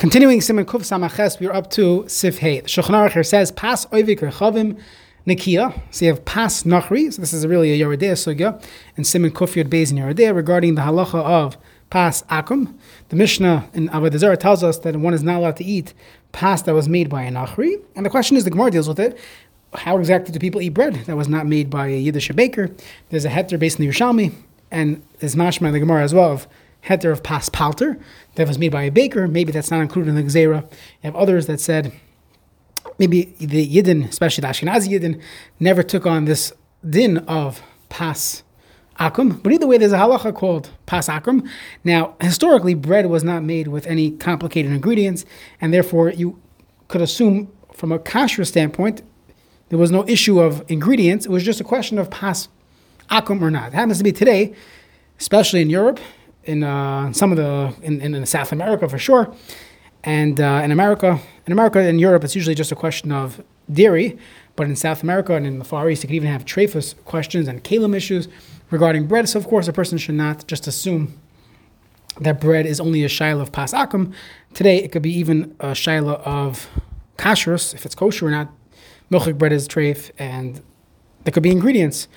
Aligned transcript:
Continuing 0.00 0.38
Siman 0.40 0.64
Kuf 0.64 0.80
Samaches, 0.80 1.38
we 1.40 1.46
are 1.46 1.52
up 1.52 1.68
to 1.72 2.08
Sif. 2.08 2.40
The 2.40 2.62
Shulchan 2.62 2.94
Aruch 2.94 3.26
says, 3.26 3.52
Pas 3.52 3.84
Oivik 3.84 4.20
Rechavim 4.20 4.80
Nikia. 5.26 5.78
So 5.90 6.06
you 6.06 6.12
have 6.12 6.24
Pas 6.24 6.62
Nachri. 6.62 7.12
So 7.12 7.20
this 7.20 7.34
is 7.34 7.46
really 7.46 7.70
a 7.70 7.84
Yoreh 7.84 7.98
Deah 7.98 8.14
Sugya. 8.14 8.64
And 8.96 9.04
Siman 9.04 9.28
Kuf 9.28 9.56
Yod 9.56 9.68
Beis 9.68 9.90
in 9.90 9.98
Yoreh 9.98 10.14
Deah 10.14 10.32
regarding 10.32 10.74
the 10.74 10.80
halacha 10.80 11.22
of 11.22 11.58
Pas 11.90 12.22
Akum. 12.30 12.78
The 13.10 13.16
Mishnah 13.16 13.68
in 13.74 13.90
Avodah 13.90 14.38
tells 14.38 14.64
us 14.64 14.78
that 14.78 14.96
one 14.96 15.12
is 15.12 15.22
not 15.22 15.36
allowed 15.36 15.56
to 15.56 15.64
eat 15.64 15.92
pas 16.32 16.62
that 16.62 16.72
was 16.72 16.88
made 16.88 17.10
by 17.10 17.24
a 17.24 17.30
Nachri. 17.30 17.74
And 17.94 18.06
the 18.06 18.10
question 18.10 18.38
is, 18.38 18.44
the 18.44 18.50
Gemara 18.50 18.70
deals 18.70 18.88
with 18.88 18.98
it. 18.98 19.18
How 19.74 19.98
exactly 19.98 20.32
do 20.32 20.38
people 20.38 20.62
eat 20.62 20.70
bread 20.70 20.94
that 20.94 21.16
was 21.18 21.28
not 21.28 21.46
made 21.46 21.68
by 21.68 21.88
a 21.88 21.98
Yiddish 21.98 22.30
baker? 22.30 22.70
There's 23.10 23.26
a 23.26 23.28
heter 23.28 23.58
based 23.58 23.78
in 23.78 23.84
the 23.84 23.92
Yerushalmi, 23.92 24.32
and 24.70 25.02
there's 25.18 25.34
mashma 25.34 25.66
in 25.66 25.74
the 25.74 25.80
Gemara 25.80 26.04
as 26.04 26.14
well 26.14 26.32
of 26.32 26.48
heter 26.82 27.12
of 27.12 27.22
pas 27.22 27.48
palter 27.48 27.98
that 28.34 28.48
was 28.48 28.58
made 28.58 28.72
by 28.72 28.84
a 28.84 28.90
baker. 28.90 29.28
Maybe 29.28 29.52
that's 29.52 29.70
not 29.70 29.80
included 29.80 30.10
in 30.10 30.16
the 30.16 30.22
Gzera. 30.22 30.62
You 30.62 30.68
have 31.02 31.16
others 31.16 31.46
that 31.46 31.60
said 31.60 31.92
maybe 32.98 33.34
the 33.38 33.66
Yidden, 33.66 34.08
especially 34.08 34.42
the 34.42 34.48
Ashkenazi 34.48 34.88
Yidden, 34.88 35.20
never 35.58 35.82
took 35.82 36.06
on 36.06 36.24
this 36.24 36.52
din 36.88 37.18
of 37.18 37.62
pas 37.88 38.42
akum. 38.98 39.42
But 39.42 39.52
either 39.52 39.66
way, 39.66 39.78
there's 39.78 39.92
a 39.92 39.98
halacha 39.98 40.34
called 40.34 40.70
pas 40.86 41.08
akum. 41.08 41.48
Now, 41.84 42.14
historically, 42.20 42.74
bread 42.74 43.06
was 43.06 43.24
not 43.24 43.42
made 43.42 43.68
with 43.68 43.86
any 43.86 44.12
complicated 44.12 44.72
ingredients, 44.72 45.24
and 45.60 45.72
therefore 45.72 46.10
you 46.10 46.40
could 46.88 47.00
assume 47.00 47.50
from 47.72 47.92
a 47.92 47.98
kashrus 47.98 48.48
standpoint, 48.48 49.02
there 49.70 49.78
was 49.78 49.90
no 49.90 50.06
issue 50.08 50.40
of 50.40 50.64
ingredients. 50.68 51.26
It 51.26 51.30
was 51.30 51.44
just 51.44 51.60
a 51.60 51.64
question 51.64 51.98
of 51.98 52.10
pas 52.10 52.48
akum 53.10 53.40
or 53.40 53.50
not. 53.50 53.68
It 53.68 53.74
happens 53.74 53.98
to 53.98 54.04
be 54.04 54.12
today, 54.12 54.54
especially 55.18 55.62
in 55.62 55.70
Europe, 55.70 56.00
in 56.50 56.64
uh, 56.64 57.12
some 57.12 57.30
of 57.30 57.38
the 57.38 57.74
in, 57.82 58.00
in, 58.00 58.26
South 58.26 58.50
America 58.52 58.88
for 58.88 58.98
sure, 58.98 59.32
and 60.02 60.40
uh, 60.40 60.62
in 60.64 60.72
America, 60.72 61.20
in 61.46 61.52
America 61.52 61.78
and 61.78 62.00
Europe, 62.00 62.24
it's 62.24 62.34
usually 62.34 62.56
just 62.56 62.72
a 62.72 62.76
question 62.76 63.12
of 63.12 63.42
dairy. 63.72 64.18
But 64.56 64.66
in 64.66 64.76
South 64.76 65.02
America 65.02 65.34
and 65.34 65.46
in 65.46 65.58
the 65.58 65.64
Far 65.64 65.88
East, 65.88 66.02
you 66.02 66.08
could 66.08 66.16
even 66.16 66.28
have 66.28 66.44
trephus 66.44 66.94
questions 67.04 67.48
and 67.48 67.62
kalim 67.62 67.94
issues 67.96 68.28
regarding 68.70 69.06
bread. 69.06 69.28
So 69.28 69.38
of 69.38 69.46
course, 69.46 69.68
a 69.68 69.72
person 69.72 69.96
should 69.96 70.16
not 70.16 70.46
just 70.48 70.66
assume 70.66 71.18
that 72.20 72.40
bread 72.40 72.66
is 72.66 72.80
only 72.80 73.04
a 73.04 73.08
shaila 73.08 73.42
of 73.42 73.52
pas 73.52 73.72
akum. 73.72 74.12
Today, 74.52 74.78
it 74.78 74.90
could 74.92 75.02
be 75.02 75.16
even 75.16 75.54
a 75.60 75.68
shaila 75.68 76.20
of 76.26 76.68
kashrus, 77.16 77.74
if 77.74 77.86
it's 77.86 77.94
kosher 77.94 78.26
or 78.26 78.30
not. 78.30 78.48
Milchik 79.10 79.38
bread 79.38 79.52
is 79.52 79.68
treif, 79.68 80.10
and 80.18 80.60
there 81.24 81.32
could 81.32 81.42
be 81.42 81.50
ingredients 81.50 82.08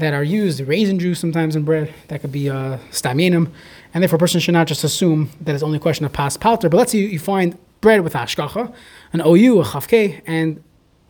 that 0.00 0.12
are 0.12 0.24
used, 0.24 0.60
raisin 0.60 0.98
juice 0.98 1.20
sometimes 1.20 1.54
in 1.56 1.62
bread, 1.62 1.92
that 2.08 2.20
could 2.20 2.32
be 2.32 2.50
uh, 2.50 2.78
staminim, 2.90 3.50
and 3.94 4.02
therefore 4.02 4.16
a 4.16 4.18
person 4.18 4.40
should 4.40 4.54
not 4.54 4.66
just 4.66 4.84
assume 4.84 5.30
that 5.40 5.54
it's 5.54 5.62
only 5.62 5.76
a 5.76 5.80
question 5.80 6.04
of 6.04 6.12
pas 6.12 6.36
palter. 6.36 6.68
But 6.68 6.76
let's 6.76 6.92
say 6.92 6.98
you, 6.98 7.18
find 7.18 7.56
bread 7.80 8.00
with 8.02 8.14
ashkacha, 8.14 8.72
an 9.12 9.20
OU, 9.24 9.60
a 9.60 9.64
chavke, 9.64 10.22
and 10.26 10.62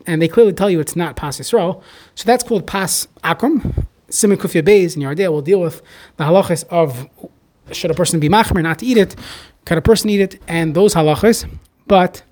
and 0.07 0.21
they 0.21 0.27
clearly 0.27 0.53
tell 0.53 0.69
you 0.69 0.79
it's 0.79 0.95
not 0.95 1.15
pas 1.15 1.39
Yisrael. 1.39 1.81
So 2.15 2.25
that's 2.25 2.43
called 2.43 2.65
pas 2.67 3.07
akum. 3.23 3.85
Siman 4.09 4.37
Kufya 4.37 4.61
Beis 4.61 4.95
in 4.95 5.03
Yoreh 5.03 5.15
Deah 5.15 5.31
will 5.31 5.41
deal 5.41 5.61
with 5.61 5.81
the 6.17 6.23
halachas 6.25 6.65
of 6.69 7.07
should 7.71 7.91
a 7.91 7.93
person 7.93 8.19
be 8.19 8.27
machmer 8.27 8.61
not 8.61 8.79
to 8.79 8.85
eat 8.85 8.97
it, 8.97 9.15
could 9.65 9.77
a 9.77 9.81
person 9.81 10.09
eat 10.09 10.19
it, 10.19 10.41
and 10.47 10.75
those 10.75 10.93
halachas. 10.95 11.49
But 11.87 12.23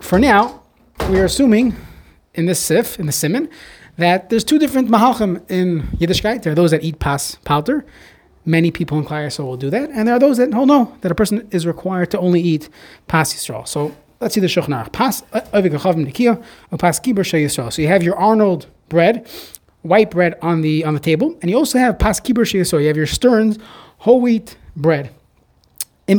for 0.00 0.18
now, 0.18 0.62
we 1.08 1.18
are 1.18 1.24
assuming 1.24 1.74
in 2.34 2.46
this 2.46 2.58
sif, 2.60 2.98
in 2.98 3.06
the 3.06 3.12
simon, 3.12 3.48
that 3.96 4.30
there's 4.30 4.44
two 4.44 4.58
different 4.58 4.88
mahalchim 4.88 5.48
in 5.50 5.82
Yiddishkeit. 5.98 6.42
There 6.42 6.52
are 6.52 6.56
those 6.56 6.70
that 6.72 6.82
eat 6.82 6.98
pas 6.98 7.36
palter. 7.44 7.84
Many 8.46 8.70
people 8.70 8.98
in 8.98 9.04
Klai 9.04 9.38
will 9.38 9.56
do 9.56 9.70
that, 9.70 9.88
and 9.90 10.06
there 10.06 10.14
are 10.14 10.18
those 10.18 10.36
that 10.36 10.52
oh 10.52 10.64
no, 10.64 10.96
that 11.00 11.10
a 11.10 11.14
person 11.14 11.48
is 11.50 11.66
required 11.66 12.10
to 12.10 12.18
only 12.18 12.40
eat 12.40 12.68
pas 13.08 13.32
Yisrael. 13.32 13.66
So 13.66 13.96
let's 14.20 14.34
see 14.34 14.40
the 14.40 14.48
Shulchan 14.48 14.92
Pas 14.92 15.22
uh, 15.32 15.40
nikia 15.40 16.44
or 16.70 16.78
pas 16.78 17.00
kiber 17.00 17.24
Yisrael. 17.24 17.72
So 17.72 17.80
you 17.80 17.88
have 17.88 18.02
your 18.02 18.16
Arnold 18.16 18.66
bread, 18.90 19.26
white 19.80 20.10
bread 20.10 20.36
on 20.42 20.60
the 20.60 20.84
on 20.84 20.92
the 20.92 21.00
table, 21.00 21.38
and 21.40 21.50
you 21.50 21.56
also 21.56 21.78
have 21.78 21.98
pas 21.98 22.20
kiber 22.20 22.44
Yisrael. 22.44 22.82
You 22.82 22.88
have 22.88 22.98
your 22.98 23.06
Stern's 23.06 23.58
whole 23.98 24.20
wheat 24.20 24.58
bread. 24.76 25.10
Let's 26.06 26.18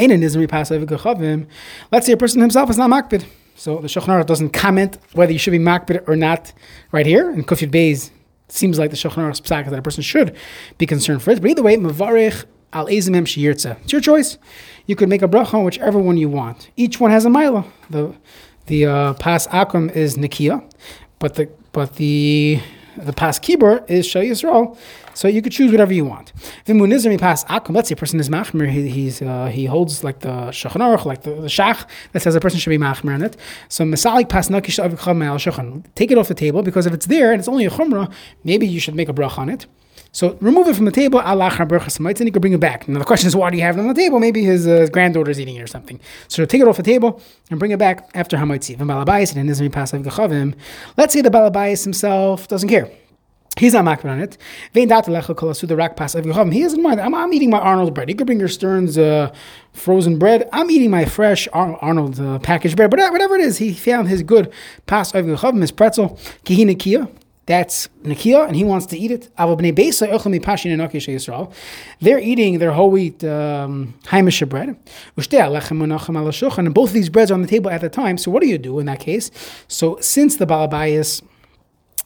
say 2.07 2.13
a 2.13 2.17
person 2.17 2.41
himself 2.41 2.69
is 2.72 2.78
not 2.78 2.89
makbid. 2.89 3.25
So 3.55 3.77
the 3.77 3.88
Shulchan 3.88 4.25
doesn't 4.25 4.49
comment 4.49 4.97
whether 5.13 5.31
you 5.31 5.39
should 5.39 5.51
be 5.51 5.59
makbid 5.59 6.07
or 6.07 6.16
not 6.16 6.53
right 6.91 7.05
here. 7.05 7.29
And 7.29 7.47
Kufyud 7.47 7.71
Beis 7.71 8.11
seems 8.49 8.77
like 8.77 8.91
the 8.91 8.97
Shulchan 8.97 9.17
Aruch's 9.17 9.47
that 9.47 9.73
a 9.73 9.81
person 9.81 10.03
should 10.03 10.35
be 10.77 10.85
concerned 10.85 11.23
for 11.23 11.31
it. 11.31 11.41
But 11.41 11.49
either 11.51 11.63
way, 11.63 11.77
mavarich 11.77 12.45
al 12.73 12.88
ezimem 12.88 13.25
shiyirtza. 13.25 13.77
It's 13.83 13.93
your 13.93 14.01
choice. 14.01 14.38
You 14.85 14.95
could 14.95 15.09
make 15.09 15.21
a 15.21 15.27
bracha 15.27 15.55
on 15.55 15.63
whichever 15.63 15.97
one 15.97 16.17
you 16.17 16.29
want. 16.29 16.69
Each 16.75 16.99
one 16.99 17.11
has 17.11 17.25
a 17.25 17.29
mila. 17.29 17.66
The 17.89 18.13
the 18.67 18.85
uh, 18.85 19.13
pas 19.13 19.47
akum 19.47 19.91
is 19.95 20.17
nikia, 20.17 20.69
but 21.19 21.35
the 21.35 21.49
but 21.72 21.95
the 21.95 22.59
the 22.97 23.13
pas 23.13 23.39
kibur 23.39 23.89
is 23.89 24.06
shal 24.06 24.22
yisrael. 24.22 24.78
So 25.13 25.28
you 25.29 25.41
could 25.41 25.53
choose 25.53 25.72
whatever 25.72 25.94
you 25.94 26.03
want. 26.06 26.33
Vimunizmi 26.66 27.19
pas 27.19 27.45
akum. 27.45 27.73
Let's 27.75 27.89
say 27.89 27.94
a 27.94 27.95
person 27.95 28.19
is 28.19 28.29
machmer. 28.29 28.69
He, 28.69 28.89
he's 28.89 29.22
uh, 29.22 29.47
he 29.47 29.66
holds 29.66 30.03
like 30.03 30.19
the 30.19 30.29
aruch, 30.29 31.05
like 31.05 31.22
the, 31.22 31.31
the 31.35 31.47
shach 31.47 31.85
that 32.11 32.22
says 32.22 32.35
a 32.35 32.39
person 32.39 32.59
should 32.59 32.69
be 32.69 32.78
machmer 32.78 33.13
on 33.13 33.22
it. 33.22 33.38
So 33.69 33.85
masalik 33.85 34.29
pas 34.29 34.50
nakish 34.50 34.78
shulchan. 34.79 35.85
Take 35.95 36.11
it 36.11 36.17
off 36.17 36.28
the 36.28 36.34
table 36.34 36.63
because 36.63 36.85
if 36.85 36.94
it's 36.94 37.05
there 37.05 37.31
and 37.31 37.39
it's 37.39 37.47
only 37.47 37.66
a 37.66 37.69
chumrah, 37.69 38.11
maybe 38.44 38.67
you 38.67 38.79
should 38.79 38.95
make 38.95 39.09
a 39.09 39.13
brach 39.13 39.38
on 39.38 39.50
it. 39.50 39.67
So 40.15 40.37
remove 40.39 40.69
it 40.69 40.77
from 40.77 40.85
the 40.85 40.93
table, 40.93 41.19
Allah 41.19 41.51
and 41.59 42.25
you 42.25 42.31
can 42.31 42.39
bring 42.39 42.53
it 42.53 42.59
back. 42.61 42.87
Now 42.87 42.99
the 42.99 43.05
question 43.05 43.27
is, 43.27 43.35
why 43.35 43.49
do 43.49 43.57
you 43.57 43.63
have 43.63 43.75
it 43.75 43.81
on 43.81 43.89
the 43.89 43.93
table? 43.93 44.21
Maybe 44.21 44.45
his 44.45 44.65
uh, 44.65 44.87
granddaughter 44.89 45.29
is 45.29 45.41
eating 45.41 45.57
it 45.57 45.61
or 45.61 45.67
something. 45.67 45.99
So 46.29 46.45
take 46.45 46.61
it 46.61 46.67
off 46.69 46.77
the 46.77 46.83
table 46.83 47.21
and 47.49 47.59
bring 47.59 47.71
it 47.71 47.79
back 47.79 48.09
after 48.13 48.37
Hamaitzi. 48.37 48.77
Let's 50.95 51.13
say 51.13 51.19
the 51.19 51.29
Balabais 51.29 51.83
himself 51.83 52.47
doesn't 52.47 52.69
care. 52.69 52.89
He's 53.57 53.73
not 53.73 53.83
makbid 53.83 54.05
on 54.05 54.21
it. 54.21 54.37
He 54.73 54.85
doesn't 56.61 56.81
mind. 56.81 57.01
I'm, 57.01 57.13
I'm, 57.13 57.33
eating 57.33 57.49
my 57.49 57.59
Arnold 57.59 57.93
bread. 57.93 58.07
You 58.09 58.15
could 58.15 58.27
bring 58.27 58.39
your 58.39 58.47
Stearns 58.47 58.97
uh, 58.97 59.33
frozen 59.73 60.17
bread. 60.17 60.47
I'm 60.53 60.71
eating 60.71 60.91
my 60.91 61.03
fresh 61.03 61.49
Ar- 61.51 61.77
Arnold 61.81 62.21
uh, 62.21 62.39
packaged 62.39 62.77
bread. 62.77 62.89
But 62.89 62.99
whatever 63.11 63.35
it 63.35 63.41
is, 63.41 63.57
he 63.57 63.73
found 63.73 64.07
his 64.07 64.23
good 64.23 64.49
pas 64.85 65.11
his 65.11 65.71
pretzel. 65.71 66.17
Kihinakia. 66.45 67.11
That's 67.47 67.89
Nakia, 68.03 68.47
and 68.47 68.56
he 68.56 68.63
wants 68.63 68.88
to 68.88 68.97
eat 68.97 69.11
it. 69.11 69.29
They're 72.01 72.19
eating 72.19 72.59
their 72.59 72.72
whole 72.72 72.89
wheat 72.89 73.23
um, 73.23 73.94
bread. 74.50 74.75
And 76.57 76.73
both 76.73 76.89
of 76.89 76.94
these 76.94 77.09
breads 77.09 77.31
are 77.31 77.34
on 77.35 77.41
the 77.44 77.47
table 77.47 77.69
at 77.69 77.81
the 77.81 77.89
time. 77.89 78.17
So 78.17 78.31
what 78.31 78.41
do 78.41 78.47
you 78.47 78.57
do 78.57 78.79
in 78.79 78.88
that 78.88 79.00
case? 79.00 79.29
So 79.67 79.97
since 80.01 80.38
the 80.38 80.47
Balabayas 80.47 81.22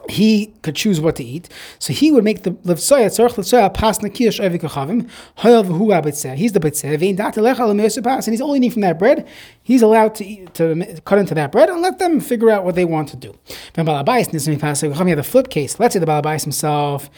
he 0.08 0.54
could 0.62 0.76
choose 0.76 1.02
what 1.02 1.16
to 1.18 1.24
eat. 1.24 1.50
So 1.78 1.94
he 1.94 2.12
would 2.12 2.24
make 2.24 2.44
the 2.44 2.52
levsoya 2.52 3.08
tzarich 3.08 3.34
levsoya 3.34 3.74
pas 3.74 4.00
nakiyash 4.00 4.40
evik 4.40 4.62
achavim 4.62 5.10
hoyel 5.40 5.66
v'hu 5.66 5.88
abitzeh. 6.02 6.36
He's 6.36 6.54
the 6.54 6.60
bitzeh 6.60 6.98
vein 6.98 7.16
dat 7.16 7.36
lecha 7.36 8.04
pas, 8.04 8.28
and 8.28 8.34
he's 8.34 8.42
only 8.42 8.60
eating 8.60 8.72
from 8.72 8.82
that 8.82 8.98
bread. 8.98 9.28
He's 9.62 9.82
allowed 9.82 10.16
to 10.16 10.26
eat, 10.26 10.54
to 10.56 11.02
cut 11.06 11.20
into 11.20 11.36
that 11.36 11.52
bread 11.52 11.70
and 11.70 11.82
let 11.82 12.00
them 12.00 12.20
figure 12.20 12.50
out 12.50 12.64
what 12.64 12.76
they 12.76 12.86
want 12.86 13.10
to 13.10 13.18
do. 13.18 13.38
Then 13.74 13.86
balabais 13.86 14.30
nismi 14.30 14.60
pas 14.60 14.82
You 14.82 14.92
have 14.92 15.18
the 15.18 15.24
flip 15.24 15.50
case. 15.50 15.80
Let's 15.80 15.94
say 15.94 16.00
the 16.00 16.06
balabais 16.06 16.44
himself. 16.44 17.10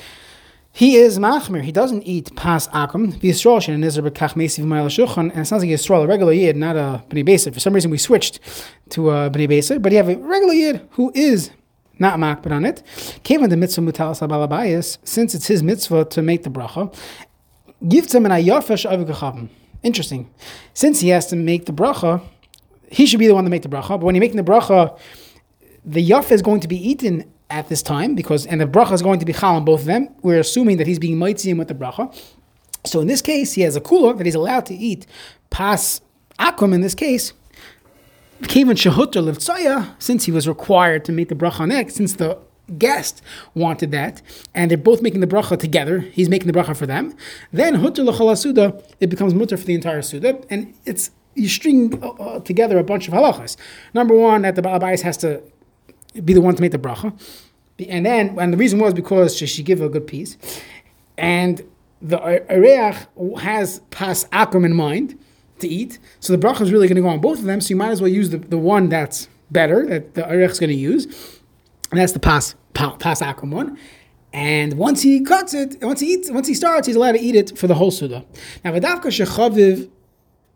He 0.73 0.95
is 0.95 1.19
machmir. 1.19 1.61
He 1.61 1.71
doesn't 1.71 2.03
eat 2.03 2.33
pas 2.35 2.67
akum. 2.69 3.13
V'yisrael 3.19 3.61
shen 3.61 3.81
nizer 3.81 4.09
b'kach 4.09 4.33
mesiv 4.33 4.63
ma'al 4.65 4.87
shulchan. 4.87 5.29
And 5.31 5.41
it 5.41 5.45
sounds 5.45 5.63
like 5.63 5.69
Yisrael, 5.69 6.05
a 6.05 6.07
regular 6.07 6.33
yid, 6.33 6.55
not 6.55 6.77
a 6.77 7.03
bnei 7.09 7.27
beser. 7.27 7.53
For 7.53 7.59
some 7.59 7.73
reason, 7.73 7.91
we 7.91 7.97
switched 7.97 8.39
to 8.89 9.11
a 9.11 9.29
bnei 9.29 9.49
beser. 9.49 9.81
But 9.81 9.91
you 9.91 9.97
have 9.97 10.09
a 10.09 10.15
regular 10.17 10.53
yid 10.53 10.87
who 10.91 11.11
is 11.13 11.51
not 12.01 12.19
makbid 12.19 12.51
on 12.51 12.65
it. 12.65 12.83
Came 13.23 13.47
the 13.47 13.55
mitzvah 13.55 13.81
mutalas 13.81 14.27
balabayas, 14.27 14.97
since 15.03 15.33
it's 15.33 15.47
his 15.47 15.63
mitzvah 15.63 16.05
to 16.05 16.21
make 16.21 16.43
the 16.43 16.49
bracha, 16.49 16.93
gives 17.87 18.13
him 18.13 18.25
an 18.25 18.31
ayafesh 18.31 18.89
avigachavim. 18.89 19.47
Interesting. 19.83 20.29
Since 20.73 20.99
he 20.99 21.09
has 21.09 21.27
to 21.27 21.35
make 21.35 21.65
the 21.65 21.71
bracha, 21.71 22.21
he 22.91 23.05
should 23.05 23.19
be 23.19 23.27
the 23.27 23.35
one 23.35 23.45
to 23.45 23.49
make 23.49 23.61
the 23.61 23.69
bracha. 23.69 23.89
But 23.89 24.01
when 24.01 24.15
you're 24.15 24.19
making 24.19 24.43
the 24.43 24.51
bracha, 24.51 24.99
the 25.85 26.07
yaf 26.07 26.31
is 26.31 26.41
going 26.41 26.59
to 26.61 26.67
be 26.67 26.75
eaten 26.75 27.31
at 27.49 27.69
this 27.69 27.81
time 27.81 28.15
because, 28.15 28.45
and 28.45 28.59
the 28.59 28.65
bracha 28.65 28.93
is 28.93 29.01
going 29.01 29.19
to 29.19 29.25
be 29.25 29.33
chal 29.33 29.55
on 29.55 29.63
both 29.63 29.81
of 29.81 29.85
them. 29.85 30.09
We're 30.23 30.39
assuming 30.39 30.77
that 30.77 30.87
he's 30.87 30.99
being 30.99 31.17
mitzvah 31.17 31.55
with 31.55 31.67
the 31.67 31.75
bracha. 31.75 32.13
So 32.83 32.99
in 32.99 33.07
this 33.07 33.21
case, 33.21 33.53
he 33.53 33.61
has 33.61 33.75
a 33.75 33.81
kula 33.81 34.17
that 34.17 34.25
he's 34.25 34.35
allowed 34.35 34.65
to 34.67 34.75
eat 34.75 35.05
pas 35.51 36.01
akum 36.39 36.73
in 36.73 36.81
this 36.81 36.95
case 36.95 37.33
Kevin 38.47 38.75
Shahutter 38.75 39.23
Levtsaya, 39.23 39.95
since 39.99 40.25
he 40.25 40.31
was 40.31 40.47
required 40.47 41.05
to 41.05 41.11
make 41.11 41.29
the 41.29 41.35
bracha 41.35 41.67
next, 41.67 41.95
since 41.95 42.13
the 42.13 42.37
guest 42.77 43.21
wanted 43.53 43.91
that, 43.91 44.21
and 44.53 44.71
they're 44.71 44.77
both 44.77 45.01
making 45.01 45.19
the 45.19 45.27
bracha 45.27 45.59
together, 45.59 45.99
he's 45.99 46.29
making 46.29 46.51
the 46.51 46.57
bracha 46.57 46.75
for 46.75 46.85
them, 46.85 47.15
then 47.51 47.75
Hutter 47.75 48.35
Suda, 48.35 48.81
it 48.99 49.09
becomes 49.09 49.33
mutter 49.33 49.57
for 49.57 49.65
the 49.65 49.73
entire 49.73 50.01
Suda, 50.01 50.41
and 50.49 50.73
it's 50.85 51.11
you 51.35 51.47
string 51.47 52.01
uh, 52.03 52.09
uh, 52.09 52.39
together 52.41 52.77
a 52.77 52.83
bunch 52.83 53.07
of 53.07 53.13
halachas. 53.13 53.55
Number 53.93 54.15
one, 54.15 54.41
that 54.41 54.55
the 54.55 54.61
Balabais 54.61 55.01
has 55.01 55.17
to 55.17 55.41
be 56.25 56.33
the 56.33 56.41
one 56.41 56.55
to 56.55 56.61
make 56.61 56.71
the 56.71 56.77
bracha. 56.77 57.17
And 57.89 58.05
then, 58.05 58.37
and 58.37 58.53
the 58.53 58.57
reason 58.57 58.79
was 58.79 58.93
because 58.93 59.35
she, 59.35 59.45
she 59.45 59.63
give 59.63 59.81
a 59.81 59.89
good 59.89 60.05
piece. 60.05 60.37
And 61.17 61.61
the 62.01 62.17
Areach 62.17 63.39
has 63.39 63.79
pas 63.91 64.25
akum 64.25 64.65
in 64.65 64.73
mind, 64.73 65.17
to 65.61 65.67
eat. 65.67 65.99
So 66.19 66.35
the 66.35 66.45
bracha 66.45 66.61
is 66.61 66.71
really 66.71 66.87
going 66.87 66.95
to 66.95 67.01
go 67.01 67.07
on 67.07 67.19
both 67.19 67.39
of 67.39 67.45
them. 67.45 67.61
So 67.61 67.69
you 67.69 67.75
might 67.75 67.91
as 67.91 68.01
well 68.01 68.11
use 68.11 68.29
the, 68.29 68.37
the 68.37 68.57
one 68.57 68.89
that's 68.89 69.27
better 69.49 69.85
that 69.87 70.13
the 70.13 70.29
Erech 70.29 70.51
is 70.51 70.59
going 70.59 70.69
to 70.69 70.75
use, 70.75 71.05
and 71.91 71.99
that's 71.99 72.13
the 72.13 72.19
pas 72.19 72.55
pas 72.73 73.21
akum 73.21 73.51
one. 73.51 73.77
And 74.33 74.77
once 74.77 75.01
he 75.01 75.21
cuts 75.21 75.53
it, 75.53 75.81
once 75.81 75.99
he 75.99 76.13
eats, 76.13 76.31
once 76.31 76.47
he 76.47 76.53
starts, 76.53 76.87
he's 76.87 76.95
allowed 76.95 77.13
to 77.13 77.19
eat 77.19 77.35
it 77.35 77.57
for 77.57 77.67
the 77.67 77.75
whole 77.75 77.91
suda. 77.91 78.25
Now, 78.63 78.71
v'davka 78.71 79.07
shechaviv 79.07 79.89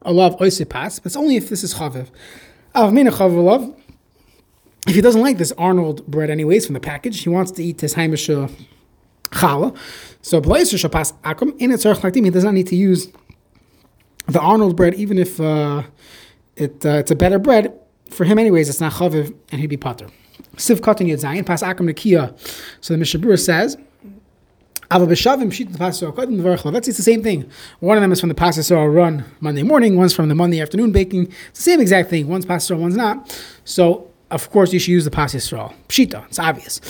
alav 0.05 0.39
oisipas, 0.39 0.99
but 0.99 1.07
it's 1.07 1.17
only 1.17 1.35
if 1.35 1.49
this 1.49 1.63
is 1.63 1.73
chaviv. 1.73 2.09
Av 2.73 2.91
chaviv 2.91 3.11
alav. 3.11 3.75
If 4.87 4.93
he 4.93 5.01
doesn't 5.01 5.21
like 5.21 5.39
this 5.39 5.51
Arnold 5.57 6.05
bread, 6.05 6.29
anyways, 6.29 6.67
from 6.67 6.73
the 6.73 6.79
package, 6.79 7.23
he 7.23 7.29
wants 7.29 7.51
to 7.53 7.63
eat 7.63 7.81
his 7.81 7.95
Haimish 7.95 8.29
challah. 9.31 9.75
So 10.21 10.39
blazer 10.39 10.77
shapas 10.77 11.13
akum 11.23 11.55
in 11.59 11.71
its 11.71 11.83
He 11.83 12.29
does 12.29 12.43
not 12.43 12.53
need 12.53 12.67
to 12.67 12.75
use 12.75 13.11
the 14.27 14.39
Arnold 14.39 14.75
bread, 14.75 14.93
even 14.95 15.17
if 15.17 15.39
uh, 15.39 15.83
it 16.55 16.85
uh, 16.85 16.97
it's 16.97 17.11
a 17.11 17.15
better 17.15 17.39
bread 17.39 17.77
for 18.09 18.23
him, 18.23 18.39
anyways. 18.39 18.69
It's 18.69 18.81
not 18.81 18.93
chaviv, 18.93 19.35
and 19.51 19.61
he'd 19.61 19.67
be 19.67 19.77
potter. 19.77 20.07
Siv 20.55 20.79
Katan 20.79 21.07
Yud 21.07 21.21
Zayin, 21.21 21.45
Pas 21.45 21.61
Akam 21.61 21.89
Nekia. 21.89 22.33
So 22.81 22.93
the 22.93 22.97
Mishnah 22.97 23.19
Berurah 23.19 23.39
says. 23.39 23.77
It's 24.91 25.07
the 26.97 27.03
same 27.03 27.23
thing. 27.23 27.49
One 27.79 27.97
of 27.97 28.01
them 28.01 28.11
is 28.11 28.19
from 28.19 28.29
the 28.29 28.35
Pasuk 28.35 28.95
run 28.95 29.25
Monday 29.39 29.63
morning. 29.63 29.97
One's 29.97 30.13
from 30.13 30.29
the 30.29 30.35
Monday 30.35 30.61
afternoon 30.61 30.91
baking. 30.91 31.23
It's 31.49 31.59
the 31.59 31.63
same 31.63 31.81
exact 31.81 32.11
thing. 32.11 32.27
One's 32.27 32.45
Pasuk 32.45 32.77
one's 32.77 32.95
not. 32.95 33.35
So 33.63 34.11
of 34.31 34.49
course, 34.51 34.73
you 34.73 34.79
should 34.79 34.91
use 34.91 35.05
the 35.05 35.11
pas 35.11 35.33
yisrael. 35.33 35.73
Pshita, 35.87 36.25
it's 36.27 36.39
obvious. 36.39 36.81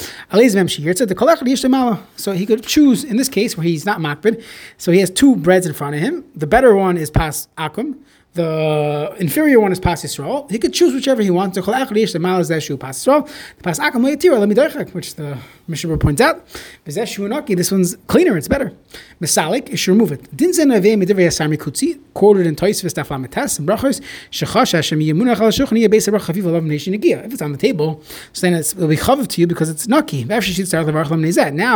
So 2.16 2.32
he 2.32 2.46
could 2.46 2.64
choose 2.64 3.04
in 3.04 3.18
this 3.18 3.30
case 3.30 3.58
where 3.58 3.66
he's 3.66 3.86
not 3.86 4.00
makbid. 4.00 4.44
So 4.78 4.92
he 4.92 5.00
has 5.00 5.10
two 5.10 5.36
breads 5.36 5.66
in 5.66 5.74
front 5.74 5.96
of 5.96 6.02
him. 6.02 6.24
The 6.36 6.48
better 6.48 6.76
one 6.76 6.98
is 6.98 7.12
pas 7.12 7.48
akum. 7.58 7.98
The 8.36 9.16
inferior 9.18 9.60
one 9.62 9.72
is 9.72 9.80
Pas 9.80 10.04
Yisrael. 10.04 10.52
He 10.52 10.60
could 10.60 10.74
choose 10.74 10.94
whichever 10.94 11.22
he 11.22 11.30
wants. 11.32 11.56
The 11.56 12.20
Mal 12.20 12.40
is 12.40 12.50
Zeshu 12.50 12.78
Pas 12.78 12.98
Yisrael. 12.98 13.26
The 13.58 13.64
Pas 13.64 13.80
Akam 13.80 14.94
which 14.94 15.16
the 15.16 15.38
Mishnah 15.68 15.98
points 15.98 16.20
out. 16.20 16.46
Zeshu 16.86 17.28
Naki, 17.30 17.56
this 17.56 17.72
one's 17.72 17.96
cleaner, 18.08 18.38
it's 18.38 18.50
better. 18.50 18.74
Misalik, 19.22 19.76
should 19.78 19.92
remove 19.92 20.12
it. 20.12 20.36
Dinzen 20.36 20.70
Avei 20.78 20.98
Midivrei 21.02 21.28
Asar 21.28 21.48
Mikutzi, 21.48 21.98
quoted 22.14 22.46
in 22.46 22.58
Tois 22.58 22.82
Vistaf 22.84 23.08
Lametes, 23.08 23.58
and 23.58 23.68
Brachos, 23.68 24.02
Shechash 24.32 24.74
Hashem 24.74 25.00
Yemunach 25.00 25.40
Al 25.40 25.50
Shuchni 25.50 25.88
Yebesa 25.88 26.10
Brach 26.12 26.24
Chaviv 26.24 26.44
Alav 26.44 26.66
Nation. 26.66 26.94
If 26.94 27.34
it's 27.34 27.42
on 27.42 27.54
the 27.54 27.58
table, 27.58 28.04
so 28.34 28.42
then 28.42 28.54
it'll 28.54 28.88
be 28.90 28.98
chaviv 28.98 29.28
to 29.30 29.40
you 29.40 29.48
because 29.48 29.70
it's 29.70 29.88
Naki. 29.88 30.26
Now 30.26 30.40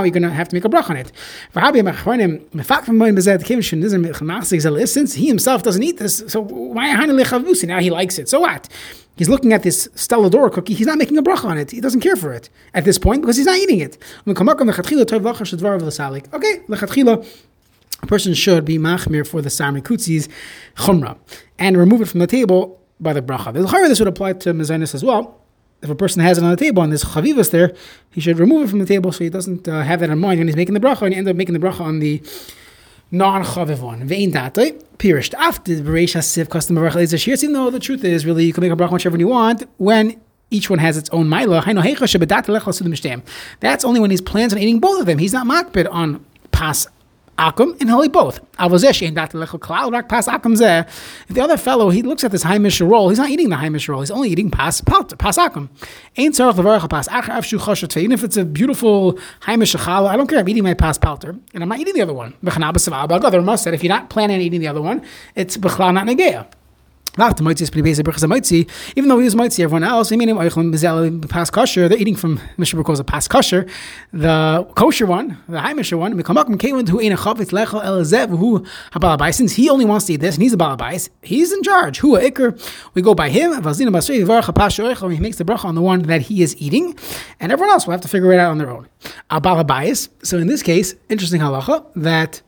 you're 0.04 0.12
going 0.12 0.24
to 0.24 0.30
have 0.30 0.50
to 0.50 0.56
make 0.56 0.66
a 0.66 0.70
brach 0.70 0.90
on 0.90 0.98
it. 0.98 1.12
Since 4.90 5.14
he 5.14 5.28
himself 5.28 5.64
doesn't 5.64 5.84
eat 5.84 5.98
this, 5.98 6.24
so 6.28 6.49
now 6.52 7.80
he 7.80 7.90
likes 7.90 8.20
it. 8.20 8.30
So 8.30 8.40
what? 8.42 8.68
He's 9.18 9.28
looking 9.28 9.52
at 9.52 9.64
this 9.64 9.90
Stella 9.96 10.30
D'oro 10.30 10.50
cookie. 10.50 10.74
He's 10.74 10.88
not 10.88 10.98
making 10.98 11.18
a 11.18 11.22
bracha 11.22 11.44
on 11.46 11.58
it. 11.58 11.72
He 11.72 11.82
doesn't 11.82 12.00
care 12.00 12.16
for 12.16 12.32
it 12.32 12.50
at 12.74 12.86
this 12.86 12.98
point 12.98 13.22
because 13.22 13.36
he's 13.36 13.48
not 13.48 13.58
eating 13.58 13.82
it. 13.82 13.98
Okay, 14.26 14.36
lechatchila, 16.70 17.28
a 18.02 18.08
person 18.08 18.34
should 18.34 18.64
be 18.64 18.78
machmir 18.78 19.28
for 19.28 19.42
the 19.42 19.50
samrikutzis 19.50 20.30
chumra 20.76 21.18
and 21.58 21.78
remove 21.78 22.02
it 22.02 22.06
from 22.06 22.22
the 22.22 22.28
table 22.28 22.80
by 23.00 23.12
the 23.12 23.22
bracha. 23.22 23.52
This 23.54 24.00
would 24.00 24.08
apply 24.08 24.34
to 24.34 24.54
mezainis 24.54 24.96
as 24.96 25.04
well. 25.04 25.36
If 25.82 25.90
a 25.90 25.96
person 25.96 26.22
has 26.22 26.38
it 26.38 26.44
on 26.44 26.52
the 26.52 26.58
table 26.58 26.84
and 26.84 26.92
there's 26.92 27.04
chavivas 27.04 27.52
there, 27.52 27.74
he 28.12 28.22
should 28.22 28.40
remove 28.40 28.68
it 28.68 28.70
from 28.70 28.80
the 28.80 28.86
table 28.86 29.12
so 29.12 29.24
he 29.24 29.30
doesn't 29.30 29.68
uh, 29.68 29.82
have 29.82 30.00
that 30.02 30.10
in 30.10 30.20
mind 30.20 30.40
when 30.40 30.48
he's 30.48 30.56
making 30.56 30.74
the 30.74 30.80
bracha 30.80 31.04
and 31.04 31.14
he 31.14 31.18
ends 31.18 31.30
up 31.30 31.36
making 31.36 31.54
the 31.54 31.60
bracha 31.60 31.82
on 31.82 32.00
the 32.00 32.22
non-chaviv 33.12 33.80
one. 33.80 34.08
Ve'in 34.08 34.32
datoi, 34.32 34.82
pirished 34.98 35.34
after 35.36 35.76
the 35.76 35.82
bereisha 35.82 36.20
siv 36.20 36.50
custom 36.50 36.78
of 36.78 36.84
rachel 36.84 37.02
even 37.02 37.54
though 37.54 37.70
the 37.70 37.80
truth 37.80 38.04
is 38.04 38.26
really 38.26 38.46
you 38.46 38.54
can 38.54 38.62
make 38.62 38.72
a 38.72 38.76
bracha 38.76 38.92
whichever 38.92 39.18
you 39.18 39.28
want 39.28 39.64
when 39.78 40.20
each 40.52 40.70
one 40.70 40.80
has 40.80 40.98
its 40.98 41.10
own 41.12 41.30
mila. 41.30 41.62
That's 43.60 43.86
only 43.86 44.00
when 44.00 44.12
he's 44.12 44.22
plans 44.22 44.54
on 44.54 44.60
eating 44.60 44.80
both 44.80 45.00
of 45.00 45.06
them. 45.06 45.20
He's 45.20 45.34
not 45.34 45.46
makbid 45.46 45.88
on 45.92 46.26
pas 46.52 46.88
akum 47.40 47.80
and 47.80 47.90
eat 48.06 48.12
both. 48.12 48.42
The 51.28 51.42
other 51.42 51.58
fellow 51.58 51.90
he 51.90 52.02
looks 52.02 52.24
at 52.24 52.32
this 52.32 52.44
haimish 52.44 52.88
roll, 52.88 53.10
he's 53.10 53.18
not 53.18 53.30
eating 53.30 53.50
the 53.50 53.56
haimish 53.56 53.88
roll. 53.88 54.02
He's 54.02 54.12
only 54.12 54.30
eating 54.30 54.52
pas 54.52 54.82
pas 54.82 55.38
akum. 55.38 55.70
Even 56.18 58.12
if 58.12 58.24
it's 58.24 58.38
a 58.38 58.46
beautiful 58.46 59.14
haimish 59.42 59.76
challah, 59.76 60.10
I 60.10 60.18
don't 60.18 60.28
care. 60.28 60.40
I'm 60.40 60.50
eating 60.50 60.64
my 60.64 60.74
pas 60.74 60.98
palter, 60.98 61.30
and 61.54 61.64
I'm 61.64 61.70
not 61.70 61.80
eating 61.80 61.94
the 61.94 62.02
other 62.02 62.14
one. 62.14 62.36
The 62.44 62.52
Rama 62.52 63.58
said 63.58 63.74
if 63.74 63.84
you're 63.84 63.90
not 63.90 64.10
planning 64.10 64.36
on 64.36 64.42
eating 64.42 64.60
the 64.60 64.68
other 64.68 64.82
one, 64.82 65.02
it's 65.36 65.56
b'chlal 65.58 65.94
not 65.94 66.06
negeya. 66.08 66.48
Not 67.18 67.38
the 67.38 67.44
mitzvah 67.44 67.72
pretty 67.72 67.82
basic 67.82 68.06
because 68.06 68.26
mitzvah. 68.26 68.66
Even 68.96 69.10
though 69.10 69.18
he 69.18 69.26
was 69.26 69.36
mitzvah, 69.36 69.64
everyone 69.64 69.84
else. 69.84 70.12
I 70.12 70.16
mean, 70.16 71.22
pas 71.22 71.50
kosher. 71.50 71.90
They're 71.90 71.98
eating 71.98 72.16
from 72.16 72.40
Mishnah 72.58 72.84
calls 72.84 73.00
it 73.00 73.08
pas 73.08 73.28
kosher, 73.28 73.68
the 74.14 74.68
kosher 74.76 75.06
one, 75.06 75.38
the 75.48 75.74
Mishnah 75.74 75.98
one. 75.98 76.12
who 76.12 76.20
ain't 76.20 77.14
a 77.14 77.18
chavetz 77.18 77.52
lechel 77.52 77.84
elazev 77.84 78.38
who 78.38 78.66
habalabais. 78.92 79.36
Since 79.36 79.54
he 79.54 79.70
only 79.70 79.86
wants 79.86 80.06
to 80.06 80.14
eat 80.14 80.22
this 80.22 80.36
and 80.36 80.44
he's 80.44 80.54
a 80.54 80.58
balabais, 80.58 81.10
he's 81.22 81.52
in 81.52 81.64
charge. 81.64 82.00
Who 82.00 82.16
a? 82.16 82.30
We 82.94 83.02
go 83.02 83.16
by 83.16 83.30
him. 83.30 83.52
He 83.52 83.60
makes 83.60 85.38
the 85.38 85.46
bracha 85.46 85.66
on 85.66 85.76
the 85.76 85.82
one 85.82 86.04
that 86.04 86.22
he 86.22 86.42
is 86.42 86.56
eating, 86.58 86.98
and 87.40 87.52
everyone 87.52 87.74
else 87.74 87.86
will 87.86 87.92
have 87.92 88.02
to 88.02 88.08
figure 88.08 88.32
it 88.34 88.40
out 88.40 88.52
on 88.52 88.58
their 88.58 88.70
own. 88.70 88.88
A. 89.30 89.96
So 90.24 90.38
in 90.38 90.48
this 90.48 90.64
case, 90.64 90.96
interesting 91.10 91.42
halacha 91.42 91.86
that 91.96 92.42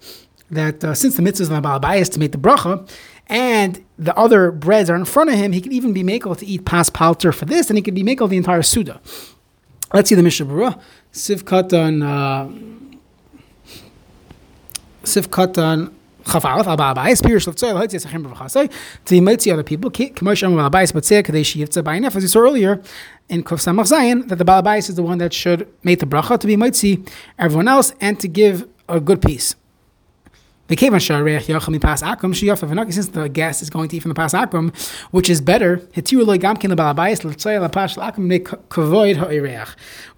that 0.52 0.84
uh, 0.84 0.94
since 0.94 1.16
the 1.16 1.22
mitzvah 1.22 1.44
is 1.44 1.50
the 1.50 1.62
balabais 1.62 2.12
to 2.12 2.20
make 2.20 2.32
the 2.32 2.38
bracha 2.38 2.88
and 3.28 3.84
the 3.98 4.16
other 4.18 4.52
breads 4.52 4.90
are 4.90 4.96
in 4.96 5.06
front 5.06 5.30
of 5.30 5.36
him, 5.36 5.52
he 5.52 5.62
could 5.62 5.74
even 5.74 5.94
be 5.94 6.04
makel 6.04 6.38
to 6.38 6.46
eat 6.46 6.66
pas 6.66 6.90
palter 6.90 7.32
for 7.32 7.46
this, 7.46 7.70
and 7.70 7.78
he 7.78 7.82
could 7.82 7.96
be 7.96 8.04
makel 8.04 8.30
the 8.30 8.38
entire 8.38 8.62
Suda. 8.62 9.00
Let's 9.94 10.10
see 10.10 10.16
the 10.16 10.24
Mishnah 10.24 10.46
Berurah. 10.46 10.80
Katan. 11.44 12.02
Uh, 12.02 12.48
Siv 15.04 15.28
Katan. 15.28 15.94
Chafalaf 16.24 16.68
al 16.68 16.78
l'hotzi 17.74 17.96
esachim 17.96 18.24
b'v'chasai 18.24 18.72
to 19.06 19.22
mitzi 19.22 19.52
other 19.52 19.64
people 19.64 19.90
as 22.16 22.22
you 22.22 22.28
saw 22.28 22.40
earlier 22.40 22.80
in 23.28 23.44
Kuf 23.44 23.58
Samach 23.58 23.92
Zayin 23.92 24.28
that 24.28 24.36
the 24.36 24.46
ba'abayis 24.46 24.88
is 24.90 24.96
the 24.96 25.02
one 25.02 25.18
that 25.18 25.34
should 25.34 25.68
make 25.84 26.00
the 26.00 26.06
bracha 26.06 26.40
to 26.40 26.46
be 26.46 26.56
mitzi 26.56 27.04
everyone 27.40 27.68
else 27.68 27.96
and 28.00 28.20
to 28.20 28.28
give 28.28 28.68
a 28.88 29.00
good 29.00 29.20
piece. 29.20 29.56
Since 30.72 30.80
the 33.10 33.30
guest 33.32 33.62
is 33.62 33.70
going 33.70 33.90
to 33.90 33.98
eat 33.98 34.00
from 34.00 34.10
the 34.10 34.16
pas 34.16 34.34
akum, 34.34 34.74
which 35.12 35.30
is 35.30 35.42
better, 35.42 35.82
we 35.96 36.02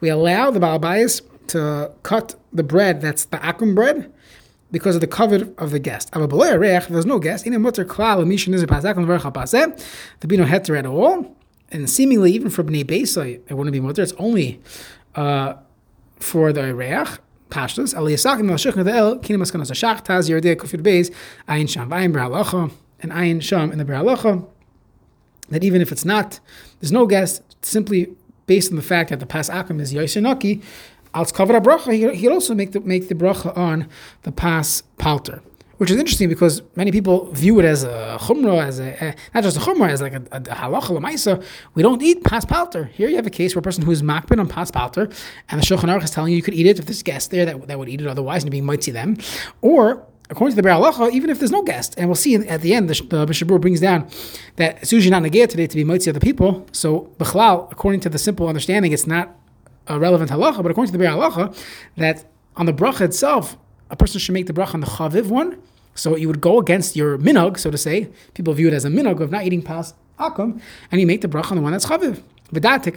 allow 0.10 0.52
the 0.52 0.60
balabais 0.60 1.22
to 1.48 1.92
cut 2.04 2.36
the 2.54 2.64
bread 2.64 3.02
that's 3.02 3.26
the 3.26 3.38
akum 3.38 3.74
bread 3.74 4.14
because 4.72 4.94
of 4.96 5.02
the 5.02 5.08
cover 5.08 5.50
of 5.58 5.72
the 5.72 5.80
guest. 5.80 6.12
There's 6.12 7.06
no 7.06 7.20
guest. 7.20 7.46
There 7.46 7.52
be 7.52 7.58
no 10.38 10.46
heter 10.46 10.78
at 10.78 10.86
all. 10.86 11.36
And 11.72 11.90
seemingly, 11.90 12.32
even 12.32 12.52
for 12.52 12.64
Bnei 12.64 12.84
Beisai, 12.84 13.42
it 13.48 13.54
wouldn't 13.54 13.74
be 13.74 13.80
mutter. 13.80 14.04
It's 14.04 14.14
only 14.14 14.62
uh, 15.16 15.56
for 16.20 16.54
the 16.54 16.76
reach 16.76 17.20
pashtus. 17.54 17.96
Ali 17.96 18.14
yasakim 18.14 18.50
al 18.52 18.58
shechna 18.58 18.88
el 18.94 19.20
kina 19.20 19.40
maskanos 19.40 19.70
hashach 19.72 20.04
taz 20.04 20.30
yerdei 20.30 20.56
kufir 20.56 20.82
beis 20.82 21.14
ayin 21.48 21.70
sham 21.70 21.90
v'ayin 21.90 22.12
bralacha 22.12 22.72
and 23.02 23.12
ayin 23.12 23.42
sham 23.42 23.72
in 23.72 23.78
the 23.78 23.86
bralacha. 23.86 24.46
That 25.50 25.64
even 25.64 25.82
if 25.82 25.92
it's 25.92 26.06
not, 26.06 26.40
there's 26.80 26.92
no 26.92 27.06
guest. 27.06 27.42
Simply 27.62 28.14
based 28.48 28.72
on 28.72 28.76
the 28.76 28.82
fact 28.82 29.10
that 29.12 29.20
the 29.20 29.26
pas 29.26 29.50
akim 29.50 29.80
is 29.80 29.94
yoshinaki, 29.94 30.64
al 31.14 31.26
cover 31.26 31.60
bracha. 31.62 31.94
He 31.94 32.16
he 32.18 32.28
also 32.28 32.56
make 32.56 32.72
the 32.72 32.80
make 32.80 33.08
the 33.08 33.16
bracha 33.16 33.56
on 33.56 33.88
the 34.24 34.32
pas 34.32 34.84
palter 34.98 35.42
which 35.84 35.92
is 35.92 35.98
interesting 35.98 36.30
because 36.30 36.62
many 36.78 36.94
people 36.94 37.30
view 37.34 37.60
it 37.60 37.66
as 37.66 37.84
a 37.84 38.18
chumrah, 38.22 38.64
as 38.64 38.80
a, 38.80 39.04
eh, 39.04 39.14
not 39.34 39.44
just 39.44 39.58
a 39.58 39.60
chumrah, 39.60 39.90
as 39.90 40.02
like 40.02 40.14
a, 40.14 40.24
a, 40.32 40.38
a 40.38 40.56
halacha 40.56 40.98
lemaisa. 40.98 41.44
We 41.74 41.84
don't 41.84 42.02
eat 42.02 42.24
pas 42.24 42.46
palter. 42.46 42.86
Here 42.86 43.10
you 43.10 43.18
have 43.18 43.28
a 43.28 43.30
case 43.30 43.54
where 43.54 43.60
a 43.60 43.64
person 43.64 43.84
who 43.84 43.92
is 43.92 44.02
makbid 44.02 44.40
on 44.40 44.48
pas 44.48 44.72
palter, 44.72 45.12
and 45.50 45.62
the 45.62 45.66
Shulchan 45.66 45.90
Aruch 45.94 46.06
is 46.06 46.12
telling 46.12 46.32
you 46.32 46.38
you 46.38 46.42
could 46.42 46.54
eat 46.54 46.68
it 46.68 46.80
if 46.80 46.86
there's 46.86 47.04
guests 47.04 47.28
there 47.28 47.46
that, 47.46 47.68
that 47.68 47.78
would 47.78 47.90
eat 47.90 48.00
it 48.00 48.08
otherwise 48.08 48.44
and 48.46 48.52
be 48.52 48.62
might 48.62 48.82
see 48.82 48.92
them, 48.92 49.18
or 49.60 50.08
according 50.30 50.56
to 50.56 50.62
the 50.62 50.66
Biur 50.66 50.80
Halacha, 50.80 51.12
even 51.12 51.30
if 51.30 51.40
there's 51.40 51.52
no 51.52 51.64
guest, 51.64 51.96
and 51.98 52.08
we'll 52.08 52.16
see 52.16 52.36
at 52.36 52.62
the 52.62 52.74
end, 52.74 52.90
the, 52.90 52.94
the 53.08 53.26
Mishabur 53.26 53.60
brings 53.60 53.82
down 53.82 54.08
that 54.56 54.84
as 54.84 54.88
soon 54.88 55.10
not 55.10 55.24
today 55.24 55.68
to 55.68 55.76
be 55.76 55.84
mighty 55.84 56.10
other 56.10 56.22
people, 56.22 56.66
so 56.72 57.14
Bechlal, 57.18 57.70
according 57.74 58.00
to 58.00 58.10
the 58.10 58.18
simple 58.18 58.48
understanding, 58.48 58.94
it's 58.94 59.06
not 59.06 59.36
a 59.88 60.00
relevant 60.00 60.32
halacha, 60.32 60.64
but 60.64 60.72
according 60.72 60.94
to 60.94 60.98
the 60.98 61.04
Biur 61.04 61.12
Halacha, 61.12 61.62
that 61.98 62.24
on 62.56 62.68
the 62.68 62.74
bracha 62.74 63.02
itself, 63.02 63.58
a 63.90 63.98
person 63.98 64.18
should 64.18 64.32
make 64.32 64.48
the 64.48 64.54
bracha 64.54 64.76
on 64.76 64.80
the 64.80 64.88
chaviv 64.88 65.28
one. 65.28 65.62
So 65.96 66.16
you 66.16 66.28
would 66.28 66.42
go 66.42 66.60
against 66.60 66.96
your 66.96 67.18
minog, 67.18 67.60
so 67.60 67.72
to 67.72 67.78
say. 67.78 68.10
People 68.34 68.54
view 68.54 68.68
it 68.68 68.74
as 68.74 68.86
a 68.86 68.90
minog 68.90 69.20
of 69.20 69.32
not 69.32 69.44
eating 69.44 69.62
pas 69.62 69.94
akum, 70.20 70.62
and 70.92 71.02
you 71.02 71.08
make 71.08 71.22
the 71.22 71.28
bracha 71.28 71.52
on 71.52 71.58
the 71.58 71.64
one 71.64 71.72
that's 71.72 71.86
chaviv. 71.86 72.22
Everyone 72.56 72.94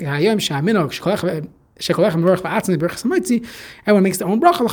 makes 4.03 4.19
their 4.19 4.29
own 4.29 4.41
bracha. 4.41 4.67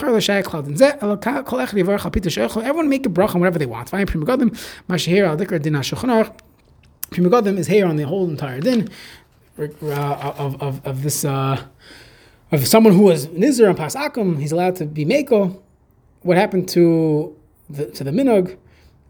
Everyone 2.63 2.89
make 2.89 3.06
a 3.06 3.10
bracha 3.10 3.36
on 3.36 3.42
whatever 3.42 3.60
they 3.60 3.65
want. 3.65 3.89
Fine, 3.89 4.08
Prima 4.08 4.25
Godim, 4.25 4.50
Mashahir 4.89 5.27
al 5.27 5.38
Dikr 5.38 5.62
Din 5.62 5.74
HaShulchan 5.74 6.34
Prima 7.12 7.30
Godim 7.30 7.58
is 7.58 7.68
here 7.68 7.86
on 7.86 7.98
the 7.98 8.03
whole 8.03 8.30
entire 8.30 8.60
din 8.60 8.89
uh, 9.60 10.34
of, 10.38 10.62
of, 10.62 10.86
of 10.86 11.03
this. 11.03 11.25
Uh, 11.25 11.63
of 12.51 12.68
someone 12.68 12.94
who 12.94 13.01
was 13.01 13.27
nizar 13.27 13.68
and 13.68 13.77
pas 13.77 13.96
akum, 13.96 14.39
he's 14.39 14.51
allowed 14.51 14.75
to 14.75 14.86
be 14.86 15.06
meko. 15.06 15.60
What 16.22 16.38
happened 16.38 16.70
to 16.70 17.36
the 17.70 17.86
to 17.91 18.03
the 18.03 18.12
minog 18.12 18.58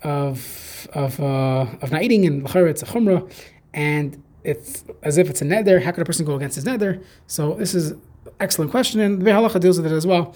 of 0.04 0.88
of 0.94 1.20
uh, 1.20 1.66
of 1.82 1.92
not 1.92 2.04
eating 2.04 2.26
and 2.26 2.46
it's 2.46 2.84
a 2.84 2.86
chumrah, 2.86 3.32
and 3.74 4.22
it's 4.44 4.84
as 5.02 5.18
if 5.18 5.30
it's 5.30 5.42
a 5.42 5.46
nether. 5.46 5.80
How 5.80 5.92
could 5.92 6.02
a 6.02 6.06
person 6.06 6.26
go 6.26 6.36
against 6.36 6.56
his 6.56 6.66
nether? 6.66 7.02
So 7.28 7.54
this 7.56 7.74
is 7.74 7.94
excellent 8.40 8.72
question, 8.72 9.00
and 9.00 9.22
the 9.22 9.32
Halacha 9.32 9.60
deals 9.60 9.80
with 9.80 9.92
it 9.92 9.96
as 9.96 10.06
well 10.06 10.36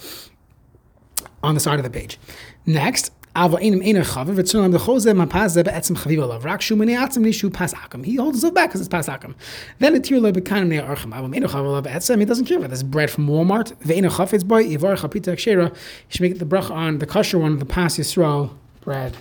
on 1.44 1.54
the 1.54 1.60
side 1.60 1.80
of 1.80 1.84
the 1.84 1.90
page. 1.90 2.20
Next, 2.66 3.12
he 8.04 8.16
holds 8.16 8.36
himself 8.36 8.54
back 8.54 8.70
because 8.70 8.82
it's 8.82 8.90
pas 8.90 9.08
akam. 9.08 9.36
Then 9.80 9.96
a 9.96 10.00
tir 10.00 10.32
became 10.32 10.70
near 10.70 10.82
archim. 10.82 12.20
He 12.20 12.26
doesn't 12.26 12.46
care 12.46 12.58
about 12.58 12.70
this 12.72 12.84
bread 12.84 13.12
from 13.12 13.28
Walmart. 13.28 13.74
Ve'ina 13.84 14.10
chafetz 14.10 14.44
boy 14.44 14.64
yivar 14.64 14.98
chapita 14.98 15.34
kshera. 15.36 15.70
He 16.08 16.18
should 16.18 16.22
make 16.22 16.40
the 16.40 16.46
bracha 16.46 16.72
on 16.72 16.98
the 16.98 17.06
kosher 17.06 17.38
one, 17.38 17.60
the 17.60 17.66
pas 17.66 17.98
yisrael 17.98 18.50
bread. 18.82 19.18